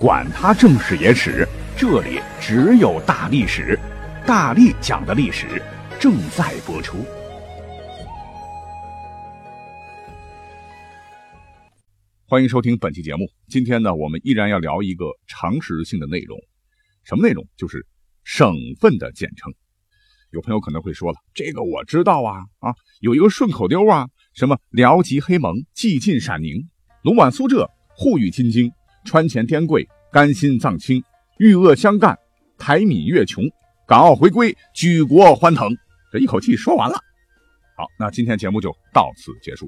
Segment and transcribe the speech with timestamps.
[0.00, 1.46] 管他正史野史。
[1.76, 3.78] 这里只有大历史，
[4.26, 5.62] 大力讲的历史
[6.00, 7.04] 正在播出。
[12.26, 13.30] 欢迎收听本期节目。
[13.46, 16.38] 今天呢，我们依然要聊一个常识性的内容，
[17.04, 17.46] 什么内容？
[17.58, 17.86] 就是
[18.24, 19.52] 省份的简称。
[20.30, 26.70] 有朋友可能会说了，这个我知道啊啊，有一个顺口溜啊，什么辽吉黑蒙，蓟晋陕宁，
[27.02, 28.72] 龙皖苏浙，沪豫津京，
[29.04, 31.02] 川黔滇贵，甘心藏青。
[31.38, 32.18] 豫鄂湘赣，
[32.58, 33.42] 台闽粤琼，
[33.88, 35.74] 港澳回归，举国欢腾。
[36.12, 36.96] 这一口气说完了。
[37.76, 39.66] 好，那今天节目就到此结束。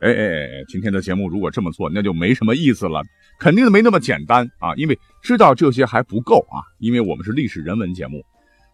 [0.00, 3.02] 哎哎哎，今天的节目如果这么做，那就没什么意思了，
[3.40, 4.72] 肯定没那么简单啊！
[4.76, 8.22] 因为知道这些还不够啊，因为我们是历史人文节目，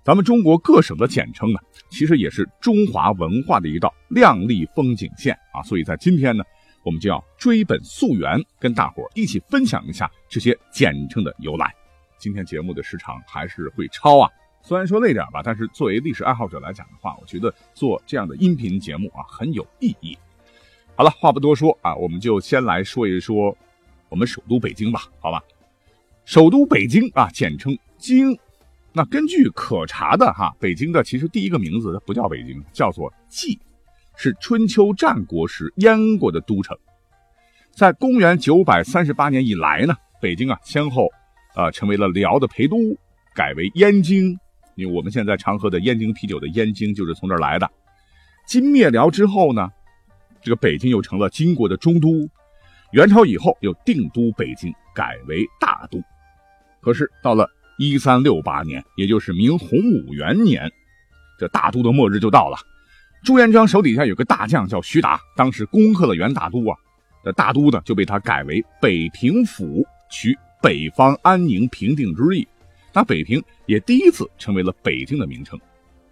[0.04, 1.58] 咱们中国各省的简称呢，
[1.90, 5.62] 其实也是中华文化的一道亮丽风景线啊。
[5.62, 6.44] 所以在今天呢。
[6.84, 11.74] 我们就要追本溯源，跟大伙一起分享一下这些简称的由来。
[12.18, 14.30] 今天节目的时长还是会超啊，
[14.62, 20.16] 虽然说累点吧，但是作为历史爱好者来讲的话，我觉得做这样的音频节目啊很有意义。
[20.94, 23.56] 好了，话不多说啊，我们就先来说一说
[24.10, 25.42] 我们首都北京吧，好吧？
[26.24, 28.38] 首都北京啊，简称京。
[28.92, 33.58] 那根据可查的哈，北京的其实第一个名字它不叫北京，叫做蓟。
[34.16, 36.76] 是春秋战国时燕国的都城，
[37.72, 41.08] 在公元九百三十八年以来呢，北京啊先后
[41.54, 42.76] 啊成为了辽的陪都，
[43.34, 44.38] 改为燕京。
[44.76, 47.70] 因为我们现在常喝的燕京啤酒的燕京就是从这儿来的。
[48.46, 49.70] 金灭辽之后呢，
[50.42, 52.28] 这个北京又成了金国的中都。
[52.92, 56.00] 元朝以后又定都北京，改为大都。
[56.80, 57.48] 可是到了
[57.78, 60.70] 一三六八年，也就是明洪武元年，
[61.38, 62.56] 这大都的末日就到了。
[63.24, 66.76] 朱元璋手底下有个大将叫徐达，当时攻克了元大都啊，
[67.24, 72.46] 这大都呢就被他改为北平府，取北方安宁平定之意。
[72.92, 75.58] 那北平也第一次成为了北京的名称。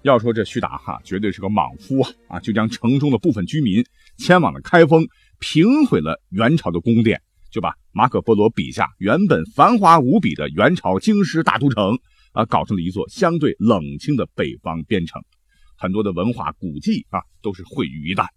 [0.01, 2.41] 要说这徐达哈，绝对是个莽夫啊啊！
[2.41, 3.85] 就将城中的部分居民
[4.17, 5.07] 迁往了开封，
[5.39, 11.99] 平毁了元朝的宫殿，就把马可波罗笔下原本繁华无比的元朝京师大都城
[12.33, 15.23] 啊，搞成了一座相对冷清的北方边城。
[15.83, 18.29] 很多的文化古迹啊，都是毁于一旦。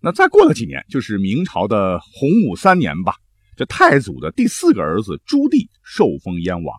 [0.00, 3.16] 那再过了几年，就是明朝的洪武三年吧。
[3.56, 6.78] 这太祖的第四个儿子朱棣受封燕王，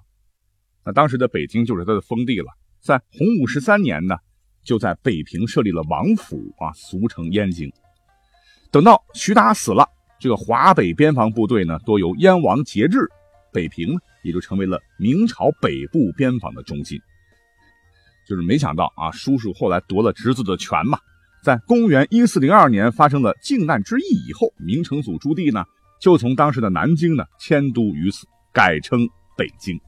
[0.86, 2.48] 那当时的北京就是他的封地了。
[2.80, 4.16] 在洪武十三年呢，
[4.64, 7.70] 就在北平设立了王府啊，俗称燕京。
[8.72, 9.86] 等到徐达死了，
[10.22, 13.10] 这个华北边防部队呢，多由燕王节制，
[13.52, 16.98] 北平呢，也就成为了明朝北部边防的中心。
[18.28, 20.98] 就是没想到啊，叔叔后来夺了侄子的权嘛。
[21.44, 25.64] 在公元一四零二年发生了靖难之役以后，明成祖朱棣呢
[26.02, 29.80] 就从当时的南京呢迁都于此，改称北京。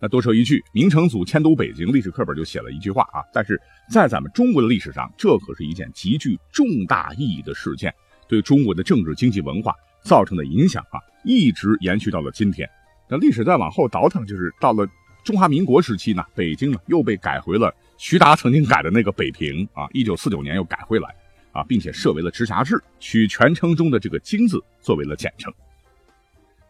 [0.00, 3.20] 那多说一句，明成祖迁都北京，历史课本就写了一句话啊。
[3.32, 3.60] 但是
[3.90, 7.94] 在咱们中国的历史上，这可是一件极具重大意义的事件，
[8.26, 12.68] 对中国的政治、经济、文化造成的影响啊，一直延续到了今天。
[13.08, 14.86] 那历史再往后倒腾，就是到了。
[15.26, 19.88] 中华民国时期呢，北京呢又被改回了徐达曾经改的那个北平啊。
[19.92, 21.12] 一九四九年又改回来
[21.50, 25.52] 啊，并且设为了直辖市，取全称中的这个“京”字作为了简称。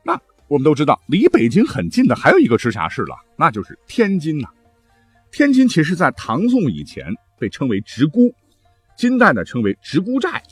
[0.03, 0.19] 那
[0.49, 4.49] 我们都知道，离北京很近的还有一个直辖市了，那就是天津呐。
[5.31, 8.35] 天津其实在唐宋以前被称为直沽，
[8.97, 10.43] 金代呢称为直沽寨。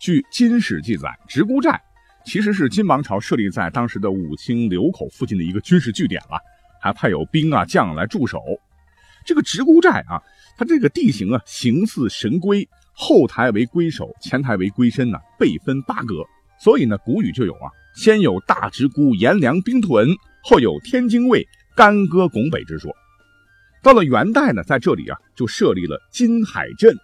[0.00, 1.80] 据《金史》记载，直沽寨
[2.24, 6.36] 其实是金王朝设立在当时的武清流口附近的一个军事据点了。
[6.80, 8.40] 还派有兵啊将来驻守，
[9.24, 10.22] 这个直沽寨啊，
[10.56, 16.24] 它这个地形啊形似神龟，后台为龟首，前台为龟身呢，背分八格，
[16.60, 20.08] 所以呢古语就有啊，先有大直沽颜良兵屯，
[20.44, 21.46] 后有天津卫
[21.76, 22.90] 干戈拱北之说。
[23.82, 26.96] 到了元代呢，在这里啊就设立了金海镇，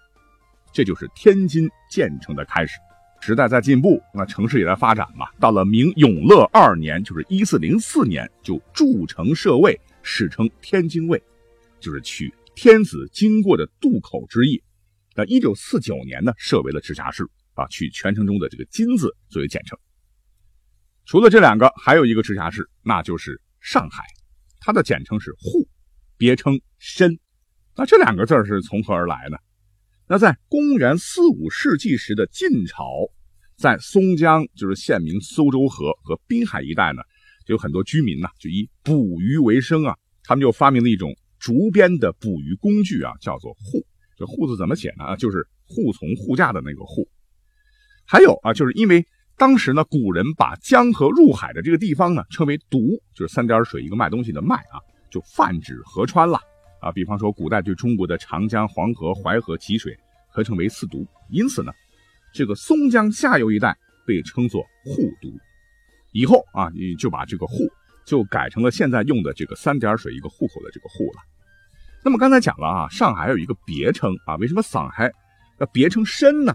[0.72, 2.78] 这就是天津建成的开始。
[3.26, 5.26] 时代在进步，那城市也在发展嘛。
[5.40, 11.22] 到了明永乐二年，就是一四零四年，就筑城设卫，史称天津卫，
[11.80, 14.62] 就是取天子经过的渡口之意。
[15.14, 19.78] 那一九四九年呢，设为了直辖市啊，取全城中的这个“金”字作为简称。
[21.06, 24.04] 除了这两个，还有一个直辖市，那就是上海。
[24.60, 25.66] 它的简称是沪，
[26.18, 27.18] 别称申。
[27.74, 29.38] 那这两个字是从何而来呢？
[30.06, 32.84] 那在公元四五世纪时的晋朝，
[33.56, 37.02] 在松江就是现名苏州河和滨海一带呢，
[37.46, 39.96] 就有很多居民呢，就以捕鱼为生啊。
[40.24, 43.84] 他们就发明了一种竹编的捕鱼工具啊，叫做护。
[44.16, 45.16] 这护字怎么写呢？
[45.16, 47.06] 就是护从护驾的那个护。
[48.06, 49.04] 还有啊，就是因为
[49.36, 54.80] 当时呢，古人把江河入海的这个地方呢，称为渎，就是三点水一个卖东西的卖啊，
[55.10, 56.38] 就泛指河川了
[56.80, 56.90] 啊。
[56.92, 59.96] 比方说，古代对中国的长江、黄河、淮河集水
[60.28, 61.72] 合称为四渎，因此呢，
[62.34, 65.32] 这个松江下游一带被称作户都。
[66.12, 67.54] 以后啊，你就把这个户
[68.04, 71.22] 就改成了现在用的这个三点水一个户口的这个户了。
[72.04, 75.10] 那么刚才讲了啊，上海有一个别称啊，为什么上海
[75.58, 76.54] 要别称申呢？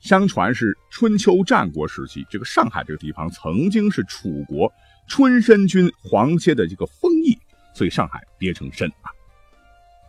[0.00, 4.70] 相传是春秋战国时期，这个上海这个地方曾经是楚国
[5.08, 7.38] 春申君黄歇的这个封邑，
[7.74, 9.10] 所以上海别称申啊。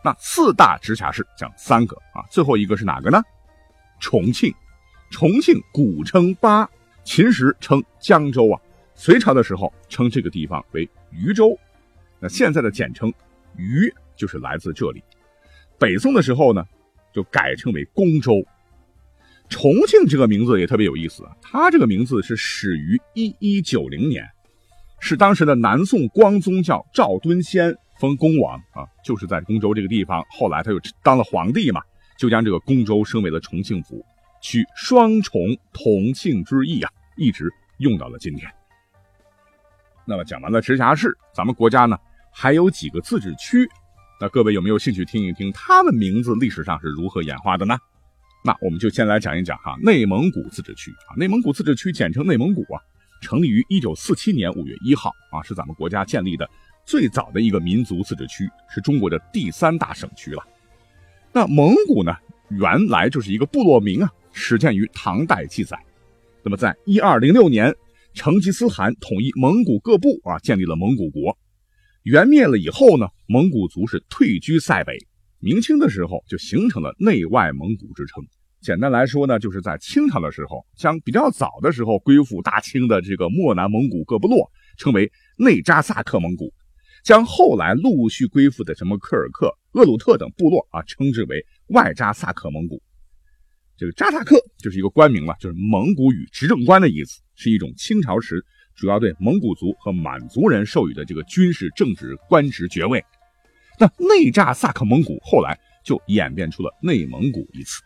[0.04, 3.20] 那四大直辖市讲三个啊，最后一个是哪个呢？
[3.98, 4.54] 重庆，
[5.10, 6.70] 重庆古称巴，
[7.04, 8.60] 秦时称江州啊，
[8.94, 11.58] 隋朝的时候称这个地方为渝州，
[12.20, 13.12] 那现在的简称
[13.56, 15.02] 渝就是来自这里。
[15.78, 16.64] 北宋的时候呢，
[17.12, 18.42] 就改称为公州。
[19.48, 24.24] 重庆这个名字也特别有意思啊，它这个名字是始于一一九零年，
[25.00, 30.24] 是当时的南宋光宗叫赵敦先封公王啊，就是在公州这个地方。
[30.30, 31.82] 后来他又当了皇帝嘛，
[32.16, 34.04] 就将这个公州升为了重庆府，
[34.40, 35.40] 取双重
[35.72, 37.48] 同庆之意啊，一直
[37.78, 38.50] 用到了今天。
[40.04, 41.96] 那么讲完了直辖市，咱们国家呢
[42.32, 43.68] 还有几个自治区，
[44.20, 47.78] 那各位有没有兴趣听一听他们名字历史上是如何演化的呢？
[48.42, 52.80] 那我们就先来讲一讲哈，内蒙古自治区啊，内蒙古自治区简称内蒙古啊，
[53.20, 56.48] 成立于一九四七年五月一号啊，是咱们国家建立的
[56.86, 60.42] 最早的一个民族自治区，是中国的第三大省区了。
[61.32, 62.16] 那蒙古呢，
[62.48, 65.78] 原来就是一个部落名啊，始建于唐代记载。
[66.42, 67.74] 那么在一二零六年，
[68.14, 71.36] 成吉思汗统一蒙古各部啊，建立了蒙古国。
[72.02, 74.96] 元灭了以后呢，蒙古族是退居塞北。
[75.38, 78.22] 明清的时候就形成了内外蒙古之称。
[78.60, 86.52] 简单来说呢，就是在清朝的时候，将比较早的时候归附大清的这个漠南蒙古各部落称为内扎萨克蒙古，
[87.02, 92.82] 将后来陆续归附的什么科尔克、鄂鲁特等部落啊称之为外扎萨克蒙古。
[93.80, 98.44] 这个扎萨克就是一个官名了，就是蒙古语执政官的意思，是一种清朝时
[98.76, 103.02] 主要对蒙古族和满族人授予的这个军事政治官职爵位。
[103.78, 107.80] 那内扎萨克蒙古后来就演变出了内蒙古一词。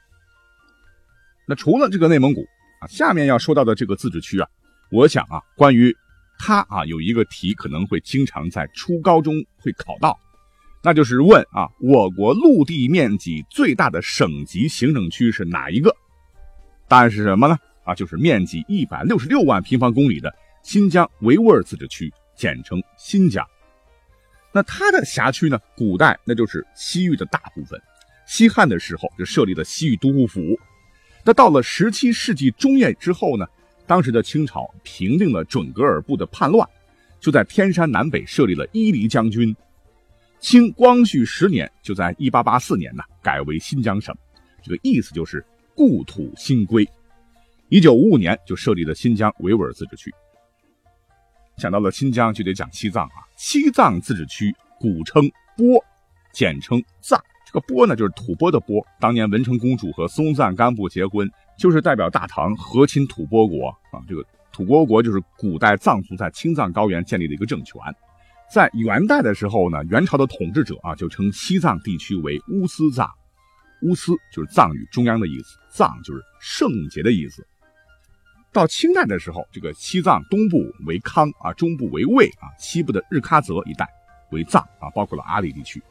[1.47, 2.41] 那除了这个内蒙古
[2.81, 4.49] 啊，下面要说到的这个自治区啊，
[4.91, 5.97] 我想啊，关于
[6.41, 10.19] 它啊，有一个题可能会经常在初高中会考到，
[10.87, 15.91] 那就是问啊，我国陆地面积最大的省级行政区是哪一个？
[16.87, 17.57] 答案是什么呢？
[17.85, 20.31] 啊，就是面积一百六十六万平方公里的
[20.63, 23.43] 新疆维吾尔自治区，简称新疆。
[24.53, 25.59] 那它的辖区呢？
[25.75, 27.81] 古代那就是西域的大部分。
[28.27, 30.41] 西汉的时候就设立了西域都护府。
[31.25, 33.47] 那到了十七世纪中叶之后呢，
[33.87, 36.69] 当时的清朝平定了准噶尔部的叛乱，
[37.21, 39.57] 就在天山南北设立了伊犁将军。
[40.45, 44.15] 清光绪十年，就在一八八四年呢，改为新疆省。
[44.63, 45.43] 这个意思就是
[45.75, 46.87] 故土新归。
[47.71, 50.13] 一九五五年就设立了新疆维吾尔自治区。
[51.57, 53.25] 讲到了新疆，就得讲西藏啊。
[53.39, 55.23] 西藏自治区古称
[55.57, 55.83] 波，
[56.31, 57.19] 简称藏。
[57.47, 58.87] 这个波呢，就是吐蕃的波。
[59.01, 61.27] 当年文成公主和松赞干布结婚，
[61.59, 64.05] 就是代表大唐和亲吐蕃国啊。
[64.07, 67.81] 这个吐蕃国就是古代藏族在青藏高原建立的一个政权。
[68.51, 73.11] 在元代的时候呢，元朝的统治者啊，就称西藏地区为乌斯藏。
[73.83, 77.47] 乌斯就是藏语中央的意思，藏就是圣洁的意思。
[78.53, 83.89] 到清代的时候，这个西藏东部为康啊，中部为卫啊，西部的日喀则一带
[84.31, 85.83] 为藏啊，包括了阿里地区。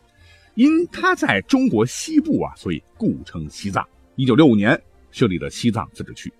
[0.55, 3.85] 因它在中国西部啊，所以故称西藏。
[4.15, 4.81] 一九六五年
[5.11, 6.31] 设立了西藏自治区。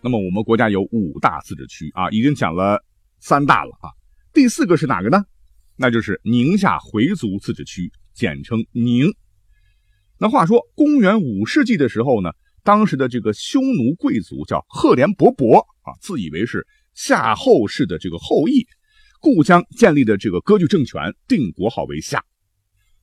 [0.00, 2.82] 那么我们国家有五大自治区啊，已经讲了
[3.20, 3.90] 三大了啊，
[4.32, 5.24] 第四个是哪个呢？
[5.76, 9.12] 那就是宁夏回族自治区，简称宁。
[10.18, 12.30] 那话说，公元五世纪的时候呢？
[12.64, 18.66] 当时的这个匈奴贵族叫赫连勃勃啊，自以为是夏后氏的这个后裔，
[19.20, 22.24] 故将建立的这个割据政权定国号为夏。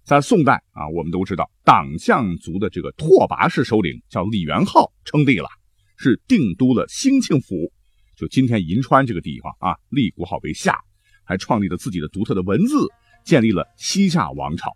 [0.04, 5.48] 在宋代啊，我们都知道党项族的这个拓跋氏首领叫李元昊称帝了，
[5.96, 7.72] 是定都了兴庆府，
[8.18, 10.78] 就今天银川这个地方啊，立国号为夏，
[11.24, 12.88] 还创立了自己的独特的文字，
[13.24, 14.72] 建立了西夏王朝。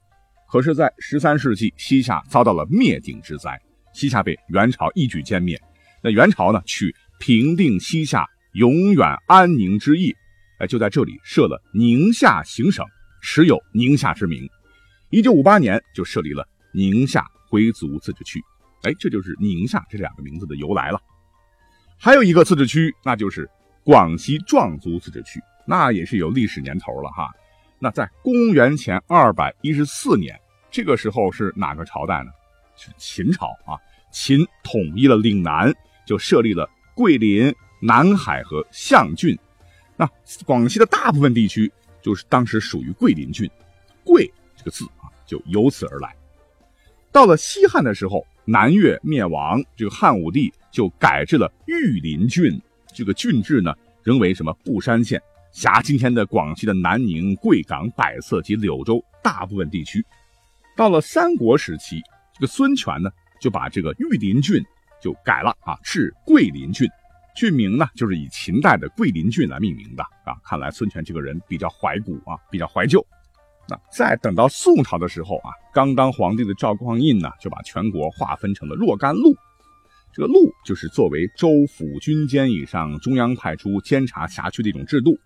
[0.50, 3.60] 可是，在十三世纪，西夏遭到了灭顶之灾，
[3.94, 5.62] 西夏被元朝一举歼灭。
[6.02, 10.16] 那元朝呢，取平定西夏、永远安宁之意，
[10.60, 12.86] 哎，就在这里设了宁夏行省，
[13.22, 14.50] 时有宁夏之名。
[15.10, 18.40] 一九五八年就设立了宁夏回族自治区，
[18.84, 21.02] 哎，这就是宁夏这两个名字的由来了。
[21.98, 23.50] 还有一个自治区，那就是
[23.84, 27.30] 广西壮族自治区，那也是有历史年头了哈。
[27.78, 30.40] 那在公元前二百一十四年，
[30.72, 32.32] 这个时候是哪个朝代呢？
[32.76, 33.78] 是秦朝啊。
[34.10, 35.72] 秦统一了岭南，
[36.06, 39.38] 就设立了桂林、南海和象郡。
[39.98, 40.10] 那
[40.46, 41.72] 广西的大部分地区
[42.02, 43.48] 就是当时属于桂林郡。
[44.06, 46.16] 桂这个字啊，就由此而来。
[47.12, 52.60] 到了西汉的时候，南越灭亡，这个汉武帝就改制了玉林郡。
[52.94, 55.22] 这个郡治呢，仍为什么布山县。
[55.58, 60.06] 辖今天的广西的南宁、贵港、百色及柳州大部分地区。
[60.76, 62.00] 到了三国时期，
[62.32, 63.10] 这个孙权呢
[63.42, 64.64] 就把这个玉林郡
[65.02, 66.88] 就改了啊，是桂林郡。
[67.36, 70.38] 郡名呢就是以秦代的桂林郡来命名的啊。
[70.44, 73.04] 看来孙权这个人比较怀古啊，比较怀旧。
[73.68, 79.36] 那再等到宋朝的时候啊，刚当皇帝的赵匡胤呢就把全国划分成了若干路，
[80.14, 85.18] 这个路就是作为州府军监以上中央派出监察辖区的一种制度。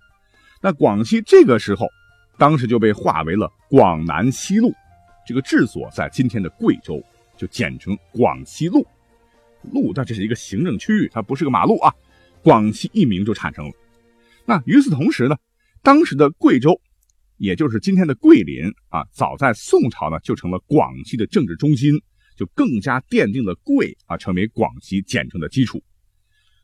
[0.61, 1.87] 那广西这个时候，
[2.37, 4.71] 当时就被划为了广南西路，
[5.25, 7.03] 这个治所在今天的贵州，
[7.35, 8.85] 就简称广西路。
[9.73, 11.93] 路，但这是一个行政区域，它不是个马路啊。
[12.43, 13.71] 广西一名就产生了。
[14.45, 15.35] 那与此同时呢，
[15.83, 16.79] 当时的贵州，
[17.37, 21.93] 也就是今天的桂林啊，早在宋朝呢就成了广西的政治中心，
[22.35, 25.81] 就更加奠定了贵啊成为广西简称的基础。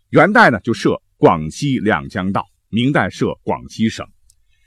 [0.09, 2.45] 元代呢就设广西两江道。
[2.69, 4.05] 明代设广西省，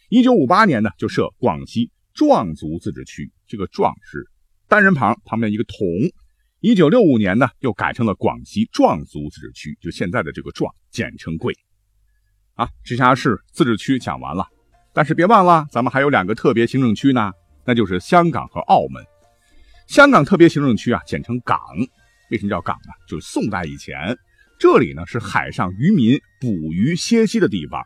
[0.09, 4.25] 一九五八年呢就设广西壮族自治区，这个“壮”是
[4.69, 5.76] 单人旁旁边一个“同”。
[6.61, 11.54] 一九六五年呢又改成了广西壮族自治区，就现在的这个“壮”，简称“贵”。
[12.57, 14.47] 啊，直辖市自治区讲完了，
[14.95, 17.33] 但是别忘了，咱们还有两个特别行政区呢，
[17.66, 19.04] 那就是香港和澳门。
[19.87, 21.59] 香港特别行政区啊，简称“港”，
[22.30, 22.92] 为什么叫“港”呢？
[23.07, 24.16] 就是宋代以前。
[24.61, 27.83] 这里呢是海上渔民捕鱼歇息的地方。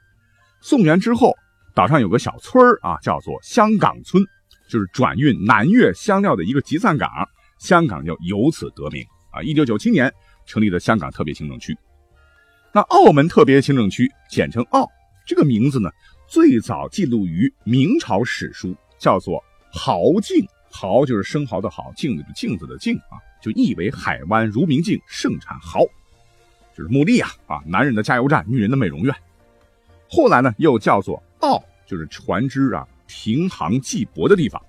[0.61, 1.33] 宋元之后，
[1.73, 4.25] 岛上有个小村儿啊，叫做香港村，
[4.69, 7.09] 就是转运南越香料的一个集散港，
[7.61, 9.41] 香港就由此得名啊。
[9.41, 10.13] 一九九七年
[10.47, 11.79] 成立的香港特别行政区。
[12.73, 14.85] 那澳门特别行政区简称澳，
[15.25, 15.89] 这个名字呢
[16.27, 19.41] 最早记录于明朝史书，叫做
[19.73, 20.45] 豪镜。
[20.73, 25.87] 豪就是生蚝的濠，镜子镜子的镜啊，就意为海湾如明镜，盛产蚝。
[26.75, 29.15] 就是墓地啊啊，男人的加油站，女人的美容院。
[30.11, 34.61] 后来呢，又叫做澳，就是船只啊停航寄泊的地方。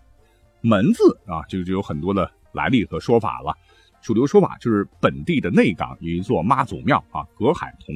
[0.62, 3.56] 门字啊，就就有很多的来历和说法了。
[4.02, 7.96] 主流说法就是本地的内港有一座妈祖庙啊，隔海同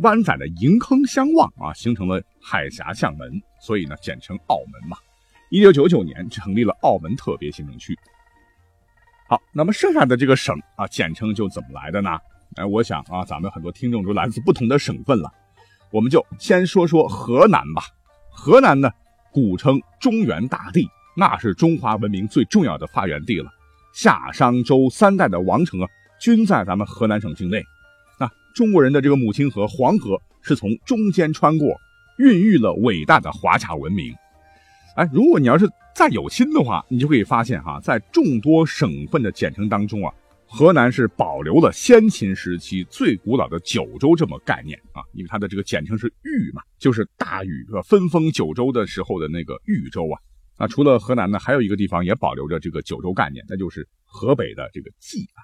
[0.00, 4.96] 湾仔的银坑相望啊，形成了海峡相门，所以呢，简称澳门嘛。
[5.50, 7.94] 一九九九年成立了澳门特别行政区。
[9.28, 12.18] 好，那么剩下的这个省啊，简称就怎么来的呢？
[12.56, 15.32] 哎，我想啊，咱们很多听众都来自不同的省份了，
[15.90, 17.82] 我们就先说说河南吧。
[18.30, 18.90] 河南呢，
[19.32, 23.50] 古称中原大地，那是中华文明最重要的发源地了。
[23.92, 25.88] 夏、商、周三代的王城啊，
[26.20, 27.62] 均在咱们河南省境内。
[28.18, 31.76] 那中国人的这个母亲河黄河是从中间穿过，
[32.18, 34.14] 孕育了伟大的华夏文明。
[34.96, 40.12] 哎，如果你要是再有心的话，你就可以发现哈，在众多省份的简称当中啊。
[40.56, 47.66] 河南是保留了先秦时期最古老的九州这么概念啊，因为它的这个简称是豫嘛，就是大禹？
[47.84, 50.14] 分封九州的时候的那个豫州啊。
[50.56, 55.42] 那除了河南呢，还有一个地方也保留着这个九州概念，那就是河北的这个冀啊。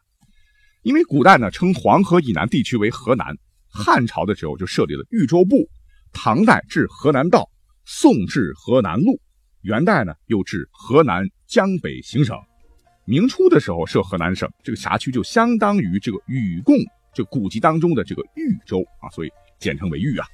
[0.83, 3.37] 因为古代呢称黄河以南地区为河南，
[3.69, 5.69] 汉朝的时候就设立了豫州部，
[6.13, 7.51] 唐代置河南道，
[7.85, 9.21] 宋置河南路，
[9.63, 12.37] 元代呢又置河南江北行省。
[13.11, 16.77] 明初的时候设河南省，这个辖区就相当于这个禹贡，
[17.13, 20.25] 就古籍当中的这个豫州啊，所以简称为豫啊。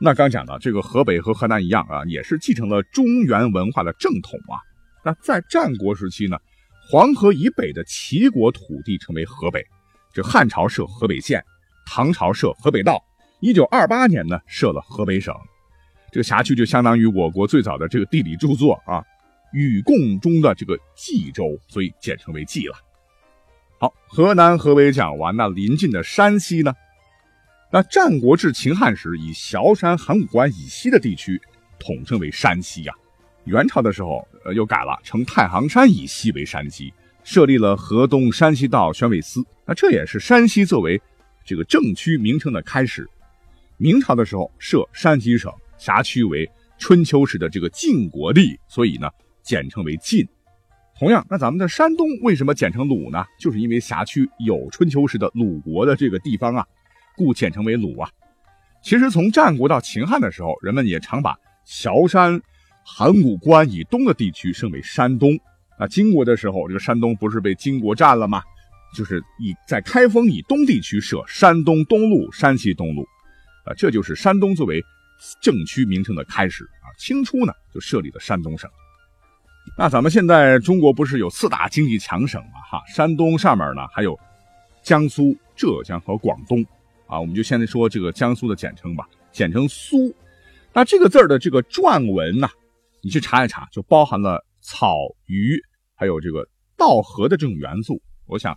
[0.00, 4.58] 那刚讲到这个河北和河南一样啊，也是继承了中原文化的正统啊。
[5.04, 6.36] 那在战国时期呢，
[6.90, 9.64] 黄河以北的齐国土地称为河北，
[10.12, 11.40] 这汉朝设河北县，
[11.86, 13.00] 唐朝设河北道，
[13.38, 15.32] 一九二八年呢设了河北省，
[16.10, 19.04] 这个辖区就相当于我国最早的这个地理著作啊。
[19.52, 22.76] 与共中的这个冀州，所以简称为冀了。
[23.78, 26.74] 好，河南、河北讲完，那临近的山西呢？
[27.72, 31.40] 那战国至秦汉时，以崤山函谷关以西的地区
[31.78, 32.92] 统称为山西呀。
[33.44, 36.92] 元朝的时候，呃，又改了，称太行山以西为山西，
[37.24, 39.42] 设立了河东山西道宣慰司。
[39.64, 41.00] 那这也是山西作为
[41.44, 43.08] 这个政区名称的开始。
[43.78, 49.08] 明朝的时候设山西省，辖区为春秋时的这个晋国地，所以呢，
[49.42, 50.26] 简称为晋。
[50.98, 53.24] 同样，那咱们的山东为什么简称鲁呢？
[53.38, 56.66] 就是因为辖区有春秋时的鲁国的这个地方啊，
[57.16, 58.10] 故简称为鲁啊。
[58.82, 61.34] 其实从战国到秦汉的时候，人们也常把
[61.66, 62.40] 崤山、
[62.84, 65.30] 函谷关以东的地区称为山东。
[65.78, 68.42] 那金国的时候，这个山东不是被金国占了吗？
[68.94, 73.02] 就是以在开封以东地区设山东东路、山西东路，
[73.64, 74.84] 啊，这就是山东作为
[75.40, 76.92] 政区名称的开始啊。
[76.98, 78.68] 清初呢，就设立了山东省。
[79.78, 82.60] 那咱们现在中国不是有四大经济强省吗？
[82.70, 84.18] 哈，山东上面呢还有
[84.82, 86.62] 江苏、浙江和广东
[87.06, 87.18] 啊。
[87.18, 90.14] 我们就现在说这个江苏的简称吧，简称苏。
[90.72, 92.48] 那这个字儿的这个篆文呢，
[93.02, 95.58] 你去查一查，就包含了草、鱼，
[95.94, 98.00] 还有这个稻禾的这种元素。
[98.26, 98.56] 我想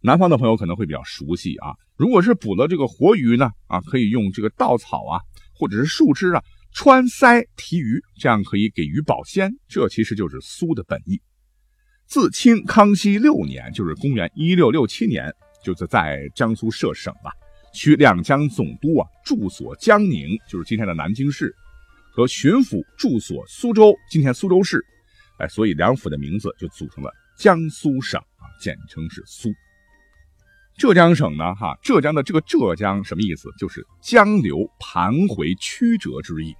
[0.00, 1.74] 南方的朋友可能会比较熟悉啊。
[1.96, 5.20] 如果是捕了这个活鱼呢，啊，可以用这个稻草啊，
[5.54, 6.42] 或者是树枝啊。
[6.74, 11.20] 穿腮提鱼，这样可以给鱼保鲜，这其实就是苏的本意。
[12.06, 17.30] 自清康熙六年，就是公元一六六七年，就是在江苏设省了，
[17.74, 21.54] 取两江总督啊住所江宁，就是今天的南京市，
[22.12, 24.84] 和巡抚住所苏州，今天苏州市。
[25.38, 29.50] 哎，所以两府的名字就组成了江苏省啊，简称是苏。
[30.76, 33.50] 浙江省呢，哈，浙江的这个浙江什么意思？
[33.58, 36.54] 就是江流盘回曲折之意。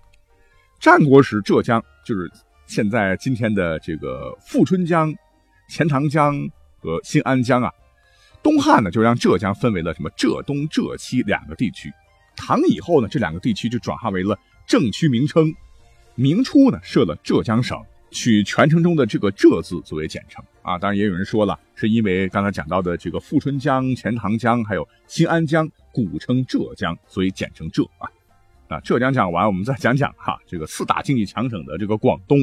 [0.79, 2.31] 战国时，浙江就是
[2.67, 5.13] 现在今天的这个富春江、
[5.69, 6.35] 钱塘江
[6.79, 7.71] 和新安江啊。
[8.43, 11.91] 东汉呢，就让浙江分为了什么浙东、浙西两个地区。
[12.37, 15.53] 唐以后呢，这两个地区就转化为了政区名称。
[16.15, 17.79] 明初呢，设了浙江省，
[18.13, 20.79] 取全称中的这个“浙”字作为简称啊。
[20.79, 28.07] 当然，也有人说了，是因为刚才讲到的这个富春江、钱塘江还有新安江，古称浙江，所以简称浙啊。
[28.69, 32.39] 啊，浙江讲完，我们再讲讲哈，这个四大经济强省的这个广东。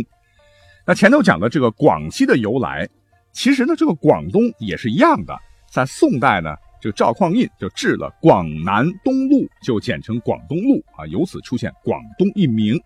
[0.86, 2.88] 那前头讲的这个广西的由来，
[3.32, 5.39] 其实呢，这个广东也是一样的。
[5.72, 12.80] 在宋代呢，这个赵匡胤就制了广南东路，就简称广东路啊，由此出现广东一名。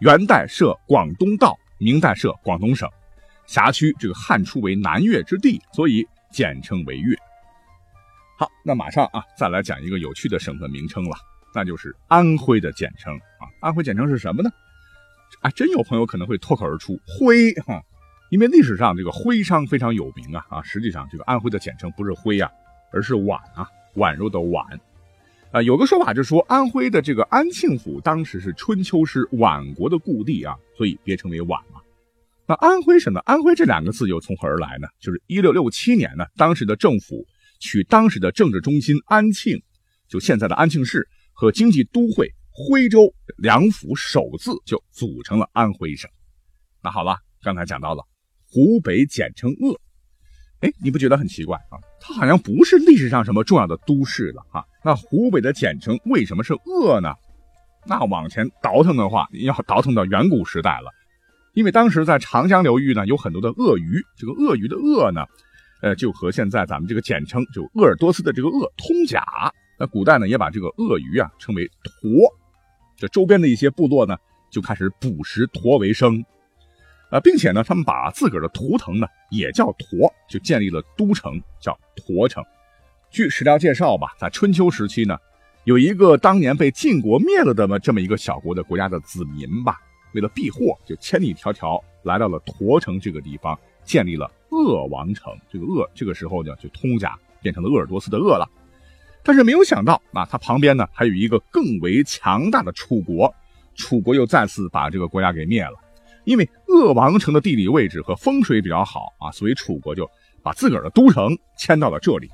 [0.00, 2.88] 元代设广东道，明代设广东省，
[3.46, 7.16] 辖区这个汉初为南越之地，所以简称为越。
[8.38, 11.16] 好，那马上啊，再来讲一个有趣的省份名称了。
[11.54, 14.50] 那就是安徽的简称啊，安徽简称是什么呢？
[15.40, 17.82] 啊，真有朋友可能会脱口而出“徽”哈，
[18.30, 22.50] 因为历史上这个徽商非常有名啊啊，实际上这个安徽的简称不是“徽”啊，
[22.92, 24.64] 而是“皖”啊，宛若的“皖”。
[25.56, 31.80] 啊，有个说法就是说，安徽的这个安庆府当时是春秋时宛国的故地啊，所以别称为皖嘛。
[32.46, 34.86] 那安徽省的“安徽”这两个字又从何而来呢？
[35.00, 37.24] 就是一六六七年呢，当时的政府
[37.58, 39.58] 取当时的政治中心安庆，
[40.10, 41.08] 就现在的安庆市。
[41.32, 46.10] 和经济都会徽州两府首字就组成了安徽省。
[46.82, 48.02] 那好了，刚才讲到了
[48.46, 49.78] 湖北简称鄂，
[50.60, 51.80] 哎，你不觉得很奇怪啊？
[52.00, 54.64] 它好像不是历史上什么重要的都市了哈。
[54.86, 57.12] 那湖北的简称为什么是鄂呢？
[57.84, 60.92] 那往前倒腾的话，要倒腾到远古时代了，
[61.54, 65.26] 因为当时在长江流域呢有很多的鳄鱼，这个鳄鱼的鳄呢，
[65.82, 69.24] 呃，就和现在咱们这个简称就鄂尔多斯的这个鄂通假。
[69.76, 72.32] 那古代呢，也把这个鳄鱼啊称为驼，
[72.96, 74.16] 这周边的一些部落呢
[74.52, 76.24] 就开始捕食驼为生，
[77.10, 82.40] 啊，并且呢，他们把自个儿的图腾呢也叫驼，就建立了都城，叫驼城。
[83.16, 85.16] 据史料介绍吧，在春秋时期呢，
[85.64, 89.78] 有一个当年被晋国灭了的么这么一个小国的国家的子民吧，
[90.12, 95.32] 为了避祸，就千里迢迢来到了驼城这个地方，建立了鄂王城。
[95.50, 98.46] 这个鄂这个时候呢，就通假变成了鄂尔多斯的鄂了。
[99.22, 103.34] 但是没有想到，啊，他旁边呢还有一个更为强大的楚国，
[103.74, 105.76] 楚国又再次把这个国家给灭了。
[106.24, 110.06] 因为鄂王城的地理位置和风水比较好啊，所以楚国就
[110.42, 112.30] 把自个儿的都城迁到了这里。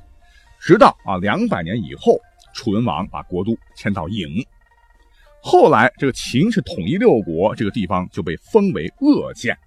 [0.62, 2.18] 直到啊两百年以后，
[2.55, 4.46] 楚文王把国都迁到郢。
[5.42, 9.59] 后来这个秦是统一六国，这个地方就被封为鄂县。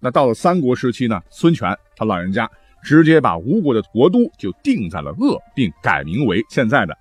[0.00, 2.50] 那到了三国时期呢，孙权他老人家。
[2.80, 6.96] 直接把吴国的国都就定在了鄂，并改名为现在的，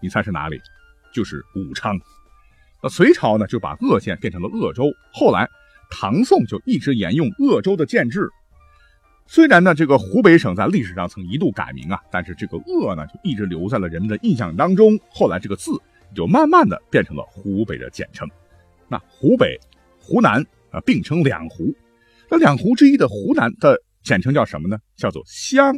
[0.00, 0.58] 你猜是哪里？
[1.12, 2.00] 就是武昌。
[2.82, 4.84] 那隋朝呢，就把鄂县变成了鄂州。
[5.12, 5.46] 后来
[5.90, 8.26] 唐宋就一直沿用鄂州的建制。
[9.30, 14.98] 虽然呢，这个湖北省在历史上曾一度改名啊，但是这个鄂呢，就一直留在了人们的印象当中。
[15.10, 15.70] 后来这个字
[16.14, 18.26] 就慢慢的变成了湖北的简称。
[18.88, 19.60] 那湖北、
[20.00, 21.76] 湖南、啊，并称两湖。
[22.30, 24.78] 那两湖之一的湖南的简称叫什么呢？
[24.96, 25.76] 叫做湘。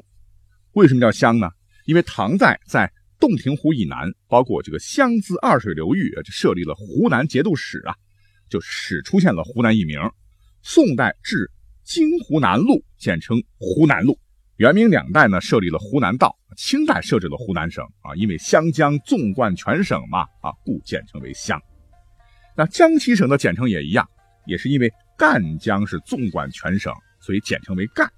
[0.74, 1.50] 为什么叫湘呢？
[1.86, 7.96] 因为唐代在洞庭湖以南，包括这个湘资二水流域，就设立了湖南节度使啊，
[8.48, 9.98] 就使出现了湖南一名。
[10.62, 11.50] 宋代至
[11.90, 14.16] 京湖南路，简称湖南路。
[14.58, 16.36] 元明两代呢，设立了湖南道。
[16.56, 21.60] 清代设置了湖南省啊，因为湘江纵贯全省嘛啊，故简称为湘。
[22.56, 24.08] 那江西省的简称也一样，
[24.46, 28.08] 也是因为赣江是纵贯全省，所以简称为赣。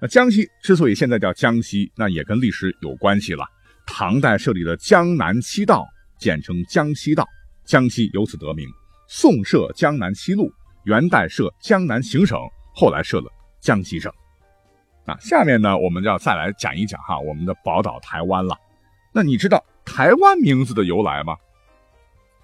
[0.00, 3.44] 那江西之所以现在叫江西，那也跟历史有关系了。
[3.86, 5.86] 唐代设立了江南七道，
[6.18, 7.28] 简称江西道，
[7.66, 8.66] 江西由此得名。
[9.08, 10.50] 宋设江南七路，
[10.86, 12.38] 元代设江南行省，
[12.78, 13.28] 后来设了
[13.60, 14.12] 江西省。
[15.04, 18.56] 那下面呢，我们就要再来讲一讲哈，我们的宝岛台湾了。
[19.12, 21.36] 那你知道台湾名字的由来吗？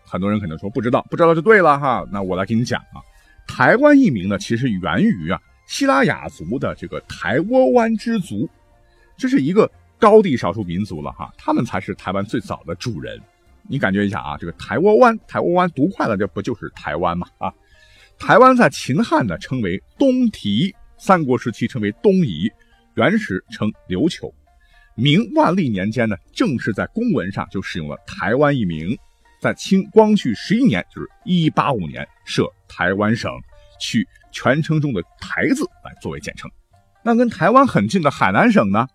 [0.04, 2.04] 很多人可能说不知道，不知道就对了哈。
[2.10, 2.98] 那我来给你讲啊，
[3.46, 8.48] 台湾一名呢，其实源于啊希拉雅族的这个台窝湾之族，
[9.16, 9.70] 这是一个
[10.00, 13.20] 高地少数民族了哈，他们才是台湾最早的主人。
[13.68, 17.26] 你感觉一下啊，这个台窝湾，台窝湾读快了，这不就是台湾吗？
[17.38, 17.52] 啊，
[18.26, 20.74] 台湾在秦汉呢称为东提。
[20.96, 22.50] 三国时期称为东夷，
[22.94, 24.32] 元时称琉球，
[24.94, 28.96] 明万历年间呢，正式在公文上就使用了台湾一名。
[29.42, 33.30] 在清光绪十一年，就是一八五年，设台湾省，
[33.78, 36.50] 取全称中的“台”字来作为简称。
[37.02, 38.88] 那跟台湾很近的海南省呢，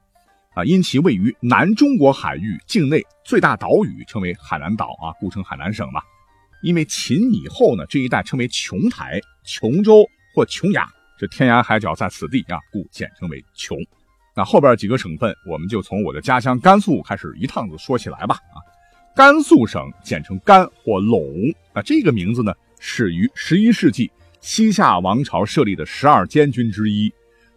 [0.55, 6.01] 啊，因其位于南中国海域境内最大岛屿，称为海南岛啊，故称海南省嘛。
[6.61, 10.87] 因为秦以后呢，这一带称为琼台、琼州或琼崖。
[11.17, 13.77] 这天涯海角在此地啊，故简称为琼。
[14.35, 18.35] 那后边几个省份，我们就从我的家乡甘肃开始一趟子说起来吧。
[18.35, 18.59] 啊，
[19.15, 21.53] 甘肃省简称甘或陇。
[21.73, 27.11] 啊，这个名字呢，始于十一世纪西夏王朝设立的十二监军之一，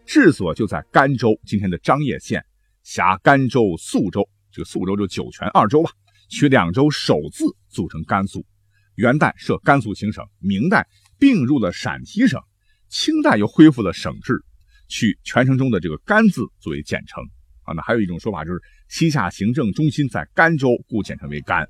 [0.07, 2.45] 治所就在甘州，今天的张掖县，
[2.83, 4.29] 辖甘州、肃州。
[4.51, 5.91] 这个肃州就酒泉二州吧，
[6.29, 8.45] 取两州首字组成甘肃。
[8.95, 10.87] 元代设甘肃行省，明代
[11.19, 12.41] 并入了陕西省。
[12.89, 14.45] 清代又恢复了省制，
[14.87, 17.25] 取全称中的这个“甘”字作为简称
[17.63, 17.73] 啊。
[17.73, 21.67] 那还有一种说法就是西夏行政中心在甘州，故简称为甘。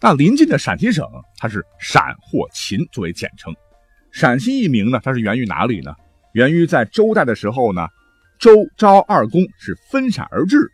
[0.00, 1.04] 那临近的陕西省，
[1.38, 3.52] 它是陕或秦作为简称。
[4.12, 5.92] 陕西一名呢，它是源于哪里呢？
[6.34, 7.88] 源于在周代的时候呢，
[8.38, 10.70] 周昭二公是分陕而治。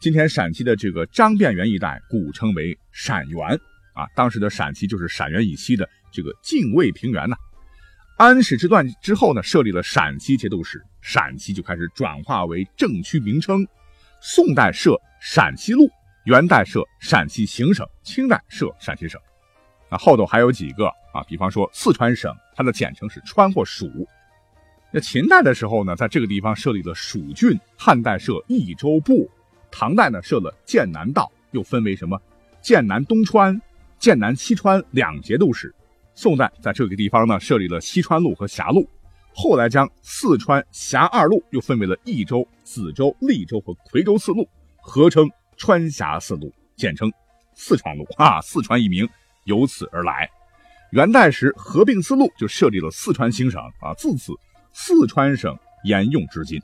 [0.00, 3.58] 今天陕西的这个张变原一带，古称为陕原
[3.94, 4.06] 啊。
[4.14, 7.36] 当时的陕西就是陕原以西的这个泾渭平原呐。
[8.16, 13.66] 安史之乱之后呢，设立了陕西节度使，陕西就开始转化为政区名称。
[14.20, 15.90] 宋代设陕西路，
[16.24, 19.20] 元代设陕西行省，清代设陕西省。
[19.90, 23.90] 那后头还有几个啊，比方说四川省，它的简称是川或蜀。
[24.92, 29.28] 那秦代的时候呢，在这个地方设立了蜀郡，汉代设益州部，
[29.72, 32.16] 唐代呢设了剑南道，又分为什么
[32.62, 33.60] 剑南东川、
[33.98, 35.74] 剑南西川两节度使。
[36.14, 38.88] 宋代在这个地方呢设立了西川路和峡路，
[39.34, 44.48] 后来将四川峡二路又分为了益州、梓州、利州和夔州四路，
[44.80, 47.12] 合称川峡四路，简称
[47.54, 48.40] 四川路啊。
[48.40, 49.08] 四川一名
[49.44, 50.30] 由此而来。
[50.92, 54.32] 元代时合并四路，就设立了四川行省啊，自此
[54.72, 56.62] 四川省沿用至今。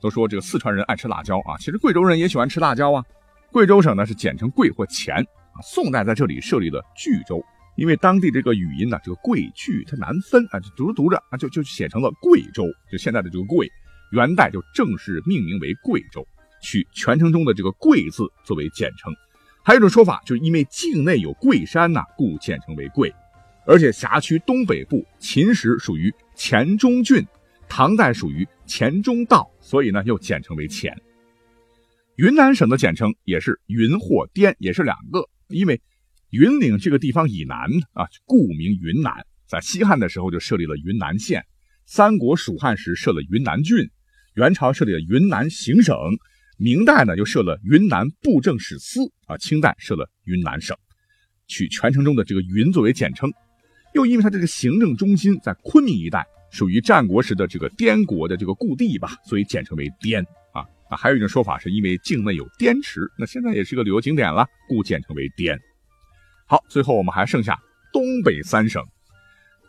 [0.00, 3.04] 都说这个四川人爱吃辣椒啊，其实贵州人也喜欢吃辣椒啊。
[3.52, 5.22] 贵州省呢是简称贵或黔。
[5.62, 7.42] 宋代在这里设立了巨州。
[7.76, 13.70] 因为当地这个语音呢，这个贵句它难分啊，就读着读着啊，就就写成了贵州，就现在的这个贵。
[14.12, 16.26] 元代就正式命名为贵州，
[16.62, 19.12] 取全称中的这个贵字作为简称。
[19.62, 23.12] 还有一种说法，就是因为境内有贵山呐，故简称为贵。
[23.66, 27.26] 而且辖区东北部，秦时属于黔中郡，
[27.68, 30.96] 唐代属于黔中道，所以呢又简称为黔。
[32.14, 35.80] 云南省的简称也是云或滇，也是两个，因为。
[36.30, 37.56] 云岭这个地方以南
[37.92, 39.24] 啊，故名云南。
[39.46, 41.46] 在西汉的时候就设立了云南县，
[41.86, 43.88] 三国蜀汉时设了云南郡，
[44.34, 45.96] 元朝设立了云南行省，
[46.58, 50.76] 明代呢又设了云南布政使司啊，清代设了云南省，
[51.46, 53.32] 取全称中的这个“云”作为简称。
[53.94, 60.26] 又因为它这个行政中心在昆明一带，属于战国时的这个滇国的这个故地吧，所以简称为滇
[60.88, 60.96] 啊。
[60.96, 65.58] 还有一种说法是因为境内有滇池，那现在也是个旅游景点了，故简称为滇。
[66.46, 67.58] 好，最后我们还剩下
[67.92, 68.82] 东北三省，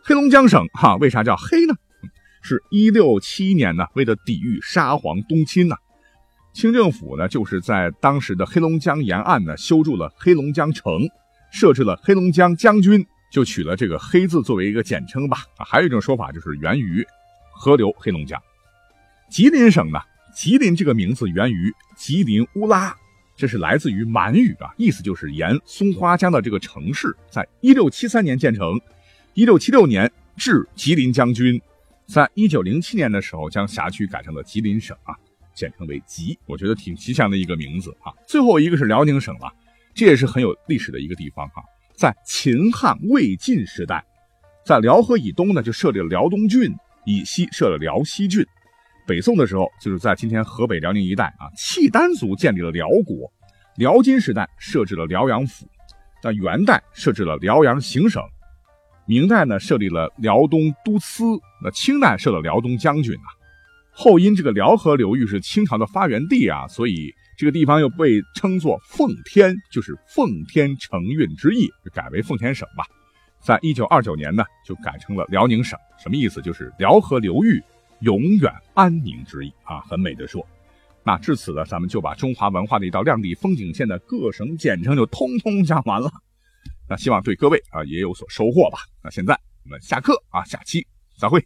[0.04, 1.74] 黑龙江省哈，为啥叫黑呢？
[2.42, 5.76] 是一六七一年呢，为了抵御沙皇东侵呢，
[6.54, 11.02] 清政府呢就是在当时的黑龙江沿岸呢修筑了黑龙江城，
[11.52, 15.40] 设置了黑龙江将军、就取了这个“黑”字作为一个简称吧。
[15.58, 17.06] 还有一种说法就是源于
[17.52, 18.42] 河流黑龙江。
[19.30, 20.00] 吉林省呢，
[20.38, 22.96] 吉林这个名字源于吉林乌拉，
[23.36, 28.80] 这是来自于满语啊，意思就是沿松花江的这个城市，在一六七三年建成，
[29.34, 31.60] 一六七六年至吉林将军，
[32.06, 35.16] 在一九零七年的时候将辖区改成了吉林省啊，
[35.56, 38.14] 简称为吉，我觉得挺吉祥的一个名字啊。
[38.28, 39.52] 最后一个是辽宁省了，
[39.96, 41.64] 这也是很有历史的一个地方哈。
[41.96, 44.06] 在秦汉魏晋时代，
[44.64, 46.76] 在辽河以东呢，就设立了辽东郡，
[47.08, 48.46] 以西设了辽西郡。
[49.08, 53.32] 北宋的时候，就是在今天河北辽宁一带啊，契丹族建立了辽国。
[53.78, 55.66] 辽金时代设置了辽阳府，
[56.22, 58.22] 那元代设置了辽阳行省，
[59.08, 61.24] 明代呢设立了辽东都司，
[61.64, 63.30] 那清代设了辽东将军啊。
[63.92, 67.14] 后因这个辽河流域是清朝的发源地啊，所以。
[67.40, 72.84] 这个地方又被称作奉天，就是奉天承运之意，改为奉天省吧。
[73.40, 76.42] 在一九二九年呢，就改成了辽宁省，什么意思？
[76.42, 77.62] 就是辽河流域
[78.02, 80.46] 永远安宁之意啊，很美的说。
[81.04, 86.12] 那至此呢，咱们就把中华文化的一道亮丽风景线的各省简称就通通讲完了。
[86.90, 88.80] 那希望对各位啊也有所收获吧。
[89.04, 90.86] 那现在我们下课啊，下期
[91.18, 91.44] 再会。